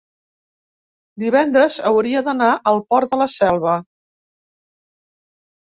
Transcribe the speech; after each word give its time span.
divendres 1.25 1.77
hauria 1.91 2.25
d'anar 2.29 2.49
al 2.73 2.83
Port 2.95 3.15
de 3.15 3.23
la 3.25 3.31
Selva. 3.39 3.79